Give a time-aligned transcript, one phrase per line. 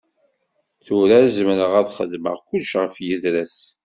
[0.85, 3.57] Tura zemreɣ ad xedmeɣ kullec ɣef yidra-s.